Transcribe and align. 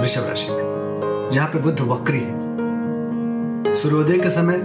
वृषभ 0.00 0.26
राशि 0.28 0.50
में। 0.50 1.30
जहाँ 1.32 1.48
पे 1.48 1.58
बुध 1.58 1.80
वक्री 1.80 2.20
है। 2.20 2.46
सूर्योदय 3.74 4.18
के 4.18 4.30
समय 4.30 4.58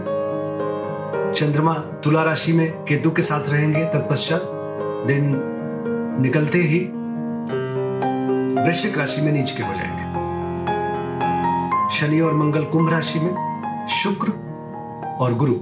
चंद्रमा 1.34 1.74
तुला 1.74 2.24
राशि 2.24 2.54
में 2.54 2.72
केतु 2.72 3.12
के 3.12 3.22
साथ 3.22 3.50
रहेंगे। 3.50 3.86
तत्पश्चात 3.86 4.42
दिन 5.08 5.42
निकलते 6.22 6.58
ही 6.58 6.80
वृश्चिक 8.66 8.98
राशि 8.98 9.22
में 9.22 9.32
नीच 9.32 9.52
के 9.52 9.64
हो 9.64 9.74
जाएँगे। 9.74 10.12
शनि 11.96 12.20
और 12.20 12.34
मंगल 12.34 12.64
कुंभ 12.64 12.92
राशि 12.92 13.20
में 13.20 13.52
शुक्र 13.88 14.34
और 15.20 15.34
गुरु 15.34 15.56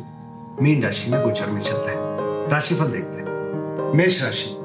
मीन 0.61 0.83
राशि 0.83 1.11
में 1.11 1.21
गोचर 1.21 1.47
में 1.47 1.61
चल 1.61 1.75
रहे 1.75 1.95
हैं। 1.95 1.99
राशिफल 2.49 2.85
देखते 2.85 3.17
हैं। 3.17 3.29
मेष 3.93 4.23
राशि, 4.23 4.55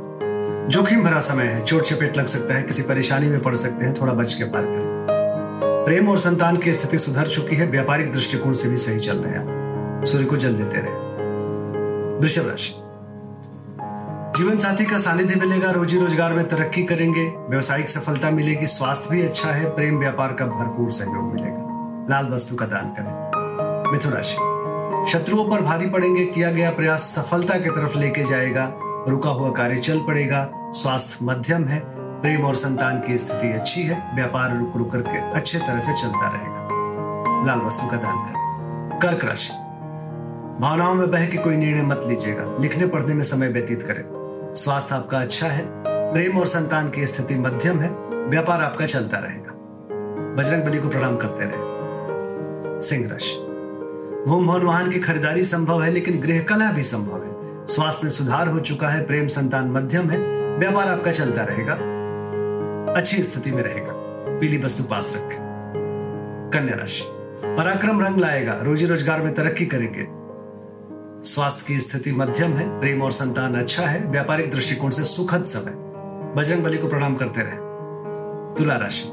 जोखिम 0.69 1.05
भरा 1.05 1.21
समय 1.21 1.45
है। 1.45 1.65
चोट 1.65 1.83
चपेट 1.83 2.17
लग 2.17 2.27
सकता 2.27 2.55
है, 2.55 2.63
किसी 2.63 2.83
परेशानी 2.83 3.27
में 3.27 3.43
पड़ 3.43 3.55
सकते 3.55 3.85
हैं, 3.85 4.01
थोड़ा 4.01 4.13
बच 4.13 4.35
के 4.35 4.45
पार 4.45 4.63
करें। 4.63 4.84
प्रेम 5.85 6.09
और 6.09 6.19
संतान 6.19 6.57
की 6.57 6.73
स्थिति 6.73 6.99
सुधर 6.99 7.27
चुकी 7.27 7.57
है, 7.57 7.67
व्यापारिक 7.67 8.13
दृष्टिकोण 8.13 8.53
से 8.53 8.69
भी 8.69 8.77
सही 8.77 9.01
चल 9.01 9.17
रहे 9.17 9.33
हैं। 9.33 10.05
सूर्य 10.05 10.25
को 10.25 10.37
जल 10.37 10.55
देते 10.55 10.77
रहे। 10.77 10.93
वृषभ 12.19 12.49
राशि। 12.49 12.75
जीवन 14.37 14.59
साथी 14.59 14.85
का 14.85 14.99
सानिध्य 14.99 15.41
मिलेगा, 15.41 15.71
रोजी 15.71 15.99
रोज़गार 15.99 16.33
में 16.33 16.49
तरक्की 16.49 16.83
करेंगे, 16.83 17.25
व्यवसायिक 17.25 17.89
सफलता 17.89 18.31
मिलेगी, 18.31 18.67
स्वास्थ्य 18.67 19.15
भी 19.15 19.23
अच्छा 19.23 19.51
है, 19.51 19.75
प्रेम 19.75 19.99
व्यापार 19.99 20.33
का 20.33 20.47
भरपूर 20.47 20.93
सहयोग 20.93 21.35
मिलेगा। 21.35 22.07
लाल 22.11 22.29
वस्तु 22.29 22.57
का 22.57 22.67
दान 22.67 22.87
करें। 22.99 23.93
मिथुन 23.93 24.13
राशि। 24.13 24.37
शत्रुओं 25.13 25.51
पर 25.51 25.61
भारी 25.61 25.87
पड़ेंगे, 25.87 26.25
किया 26.25 26.51
गया 26.51 26.71
प्रयास 26.71 27.01
सफलता 27.01 27.59
की 27.59 27.71
तरफ़ 27.71 27.99
लेके 27.99 28.25
जाएगा, 28.25 28.73
रुका 29.09 29.31
हुआ 29.31 29.51
कार्य 29.51 29.77
चल 29.77 29.99
पड़ेगा, 29.99 30.51
स्वास्थ्य 30.55 31.19
मध्यम 31.23 31.65
है 31.65 31.94
प्रेम 32.25 32.45
और 32.45 32.55
संतान 32.55 33.01
की 33.01 33.19
स्थिति 33.19 33.53
अच्छी 33.53 33.83
है, 33.83 34.17
व्यापार 34.17 34.59
रुक 34.59 34.73
रुक 34.77 34.93
करके 34.93 35.33
अच्छे 35.33 35.59
तरह 35.59 35.81
से 35.81 35.93
चलता 35.93 36.29
रहेगा। 36.29 36.69
लाल 37.47 37.67
वस्तु 37.67 37.87
का 37.87 37.97
दान 37.97 38.17
करें। 38.17 39.01
कर्क 39.01 39.25
राशि। 39.25 39.53
भावनाओं 40.61 40.95
में 40.95 41.11
बह 41.11 41.27
के 41.27 41.37
कोई 41.37 41.57
निर्णय 41.57 41.83
मत 41.83 42.05
लीजिएगा। 42.07 42.57
लिखने 42.61 42.87
पढ़ने 42.87 43.15
में 43.15 43.23
समय 43.23 43.49
व्यतीत 43.49 43.83
करें। 43.83 44.05
स्वास्थ्य 44.55 44.95
आपका 44.95 45.19
अच्छा 45.19 45.47
है, 45.47 45.67
प्रेम 45.89 46.39
और 46.39 46.47
संतान 46.47 46.91
की 46.91 47.07
स्थिति 47.07 47.35
मध्यम 47.35 47.81
है, 47.81 47.91
व्यापार 48.29 48.61
आपका 48.61 48.87
चलता 48.87 49.19
रहेगा। 49.19 49.53
बजरंग 50.35 50.63
बली 50.63 50.79
को 50.79 50.89
प्रणाम 50.89 51.17
करते 51.17 51.45
रहे। 51.45 51.59
सिंह 52.81 53.11
राशि। 53.11 53.37
भूम 54.29 54.47
भवन 54.47 54.63
वाहन 54.63 54.91
की 54.91 55.01
खरीदारी 55.01 55.45
संभव 55.45 55.83
है, 55.83 55.91
लेकिन 55.91 56.21
गृह 56.21 56.43
कला 56.43 56.73
भी 56.73 56.83
संभव 56.83 57.25
है। 57.25 57.67
स्वास्थ्य 57.67 58.01
में 58.05 58.11
सुधार 58.11 58.49
हो 58.49 58.61
चुका 58.61 58.89
है, 58.89 59.07
प्रेम 59.07 59.29
संतान 59.29 59.71
मध्यम 59.71 60.11
है, 60.11 60.19
व्यापार 60.59 60.89
आपका 60.89 61.13
चलता 61.13 61.45
रहेगा। 61.45 62.04
अच्छी 62.93 63.23
स्थिति 63.23 63.53
में 63.53 63.63
रहेगा। 63.63 63.93
पीली 64.39 64.59
वस्तु 64.59 64.85
पास 64.85 65.13
रखें। 65.17 65.39
कन्या 66.55 66.77
राशि। 66.77 67.05
पराक्रम 67.57 68.05
रंग 68.05 68.17
लाएगा। 68.17 68.59
रोजी 68.63 68.87
रोज़गार 68.87 69.23
में 69.23 69.35
तरक्की 69.35 69.67
करेंगे। 69.67 70.07
स्वास्थ्य 71.29 71.65
की 71.69 71.81
स्थिति 71.81 72.13
मध्यम 72.13 72.53
है। 72.53 72.81
प्रेम 72.81 73.03
और 73.03 73.13
संतान 73.13 73.55
अच्छा 73.55 73.83
है। 73.83 74.11
व्यापारिक 74.11 74.51
दृष्टिकोण 74.51 74.91
से 74.91 75.05
सुखद 75.05 75.45
समय। 75.45 75.73
बजरंग 76.37 76.65
बली 76.65 76.79
को 76.79 76.89
प्रणाम 76.89 77.15
करते 77.15 77.41
रहे। 77.41 77.57
तुला 78.59 78.77
राशि। 78.77 79.11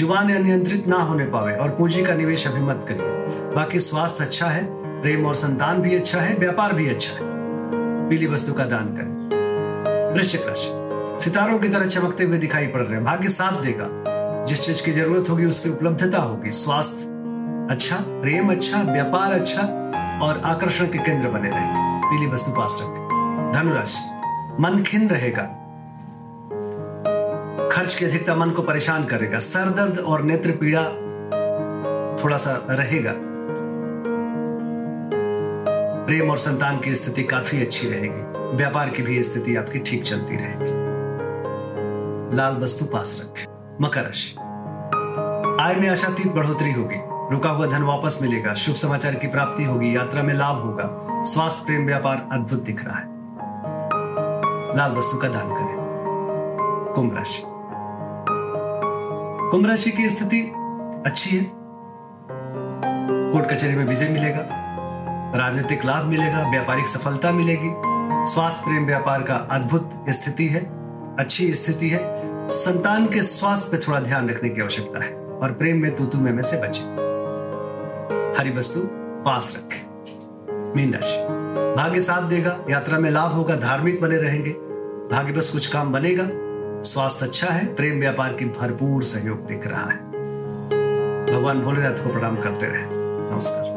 ज़ुबान 0.00 0.34
अनियंत्रित 0.34 0.86
ना 0.88 0.96
होने 0.96 1.24
पावे 1.24 1.56
और 1.56 1.68
पूंजी 1.68 2.04
का 2.04 2.14
निवेश 2.14 2.46
अभी 2.48 2.60
मत 2.60 2.86
करिए। 2.88 3.54
बाकी 3.54 3.80
स्वास्थ्य 3.80 4.24
अच्छा 4.24 4.46
है। 4.46 4.66
प्रेम 5.02 5.26
और 5.26 5.34
संतान 5.34 5.82
भी 5.82 5.96
अच्छा 5.96 6.20
है। 6.20 6.36
व्यापार 6.36 6.72
भी 6.72 6.88
अच्छा 6.88 7.14
है। 7.14 7.20
पीली 8.08 8.26
वस्तु 8.26 8.52
का 8.52 8.64
दान 8.64 8.86
करें। 8.86 10.14
वृश्चिक 10.14 10.46
राशि। 10.46 10.85
सितारों 11.18 11.58
की 11.58 11.68
तरह 11.68 11.86
चमकते 11.86 12.24
हुए 12.24 12.38
दिखाई 12.38 12.66
पड़ 12.66 12.80
रहे 12.80 12.94
हैं। 12.94 13.04
भाग्य 13.04 13.28
साथ 13.28 13.62
देगा। 13.62 13.88
जिस 14.46 14.60
चीज़ 14.60 14.84
की 14.84 14.92
ज़रूरत 14.92 15.30
होगी, 15.30 15.44
उसकी 15.44 15.70
उपलब्धता 15.70 16.18
होगी। 16.18 16.50
स्वास्थ्य 16.50 17.16
अच्छा 17.70 17.96
प्रेम 17.96 18.52
अच्छा 18.52 18.82
व्यापार 18.82 19.32
अच्छा 19.32 19.62
और 20.22 20.42
आकर्षण 20.44 20.86
के 20.86 20.98
केंद्र 20.98 21.28
बने 21.28 21.50
रहेंगे 21.50 22.06
पीली 22.06 22.26
वस्तु 22.26 22.50
पास 22.50 22.78
रखें। 22.82 23.52
धनुराशि, 23.54 23.98
मन 24.62 24.82
खिन 24.82 25.08
रहेगा। 25.08 25.42
खर्च 27.68 27.94
की 27.94 28.04
अधिकता 28.04 28.34
मन 28.34 28.50
को 28.50 28.62
परेशान 28.62 29.04
करेगा। 29.04 29.38
सर 29.38 29.70
दर्द 29.70 29.98
और 29.98 30.22
नेत्र 30.22 30.50
पीड़ा 30.50 30.84
थोड़ा 32.24 32.36
सा 32.36 32.66
रहेगा। 32.70 33.12
प्रेम 36.06 36.30
और 36.30 36.38
संतान 36.38 36.80
की 36.80 36.94
स्थिति 36.94 37.22
काफ़ी 37.22 37.62
अच्छी 37.62 37.90
रहेगी। 37.90 38.56
व्यापार 38.56 38.90
की 38.90 39.02
भी 39.02 39.22
स्थिति 39.22 39.56
आपकी 39.56 39.78
ठीक 39.78 40.04
चलती 40.04 40.36
रहेगी। 40.36 40.75
लाल 42.32 42.56
वस्तु 42.56 42.84
पास 42.84 43.22
रखें। 43.24 43.76
मकर 43.80 44.02
राशि। 44.02 44.36
आय 45.62 45.74
में 45.74 45.88
आशातीत 45.88 46.32
बढ़ोतरी 46.32 46.72
होगी। 46.72 46.96
रुका 47.32 47.50
हुआ 47.50 47.66
धन 47.66 47.82
वापस 47.82 48.18
मिलेगा। 48.22 48.54
शुभ 48.54 48.74
समाचार 48.74 49.14
की 49.14 49.26
प्राप्ति 49.26 49.64
होगी। 49.64 49.96
यात्रा 49.96 50.22
में 50.22 50.34
लाभ 50.34 50.56
होगा। 50.56 51.06
स्वास्थ्य, 51.24 51.62
प्रेम, 51.66 51.86
व्यापार 51.86 52.28
अद्भुत 52.32 52.62
दिख 52.62 52.84
रहा 52.84 52.98
है। 52.98 53.06
लाल 54.76 54.92
वस्तु 54.92 55.18
का 55.18 55.28
दान 55.28 55.48
करें। 55.48 55.76
कुंभ 56.94 57.16
राशि। 57.16 57.42
कुंभ 59.50 59.66
राशि 59.66 59.90
की 59.90 60.10
स्थिति 60.10 60.52
अच्छी 61.06 61.36
है। 61.36 61.52
कोर्ट 63.32 63.46
कचहरी 63.46 63.76
में 63.76 63.84
विजय 63.84 64.08
मिलेगा। 64.08 64.40
राजनीतिक 65.34 65.84
लाभ 65.84 66.04
मिलेगा। 66.04 66.50
व्यापारिक 66.50 66.88
सफलता 66.88 67.30
मिलेगी। 67.30 67.72
स्वास्थ्य, 68.32 68.64
प्रेम, 68.64 68.86
व्यापार 68.86 69.22
का 69.22 69.34
अद्भुत 69.34 70.04
स्थिति 70.08 70.48
है। 70.48 70.75
अच्छी 71.18 71.54
स्थिति 71.54 71.88
है। 71.88 72.00
संतान 72.48 73.06
के 73.06 73.22
स्वास्थ्य 73.22 73.76
पे 73.76 73.88
थोड़ा 73.88 74.00
ध्यान 74.00 74.30
रखने 74.30 74.48
की 74.48 74.60
आवश्यकता 74.60 75.04
है 75.04 75.14
और 75.14 75.52
प्रेम 75.52 75.82
में 75.82 75.96
तूतु 75.96 76.18
में, 76.18 76.32
में 76.32 76.42
से 76.42 76.56
बचे। 76.56 76.80
हरी 78.40 78.50
वस्तु 78.50 78.80
पास 79.24 79.54
रखें। 79.56 79.86
मीन 80.76 80.94
राशि। 80.94 81.16
भाग्य 81.76 82.00
साथ 82.00 82.22
देगा 82.22 82.58
यात्रा 82.70 82.98
में 82.98 83.10
लाभ 83.10 83.32
होगा 83.32 83.56
धार्मिक 83.56 84.00
बने 84.00 84.16
रहेंगे। 84.16 84.50
भाग्य 85.14 85.32
बस 85.32 85.48
कुछ 85.50 85.66
काम 85.66 85.92
बनेगा। 85.92 86.28
स्वास्थ्य 86.82 87.26
अच्छा 87.26 87.46
है 87.46 87.74
प्रेम 87.74 88.00
व्यापार 88.00 88.32
की 88.32 88.44
भरपूर 88.44 89.02
सहयोग 89.02 89.46
दिख 89.46 89.66
रहा 89.66 89.90
है। 89.90 89.98
भगवान 91.26 91.60
भोलेनाथ 91.60 92.04
को 92.04 92.12
प्रणाम 92.12 92.36
करते 92.36 92.66
रहे। 92.66 92.84
नमस्कार। 93.32 93.76